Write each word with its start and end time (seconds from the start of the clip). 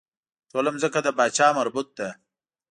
ټوله 0.51 0.69
ځمکه 0.81 0.99
د 1.05 1.07
پاچا 1.17 1.47
مربوط 1.59 1.87
ده. 1.97 2.09